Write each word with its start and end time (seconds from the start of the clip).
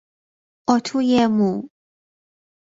اتوی 0.71 1.19
مو 1.35 1.51